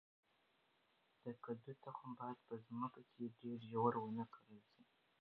[1.23, 4.83] د کدو تخم باید په مځکه کې ډیر ژور ونه کرل شي.